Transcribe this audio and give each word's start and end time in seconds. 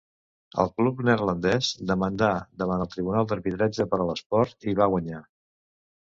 El 0.61 0.69
club 0.79 1.01
neerlandès 1.09 1.67
demandà 1.91 2.29
davant 2.61 2.81
el 2.85 2.89
Tribunal 2.93 3.27
d'Arbitratge 3.31 3.85
per 3.91 3.99
a 3.99 4.07
l'Esport 4.13 4.67
i 4.73 4.75
va 4.81 4.89
guanyar. 4.95 5.21